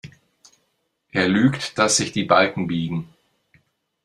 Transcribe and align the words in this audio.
Er 1.11 1.27
lügt, 1.27 1.77
dass 1.77 1.97
sich 1.97 2.11
die 2.11 2.23
Balken 2.23 2.65
biegen. 2.65 3.13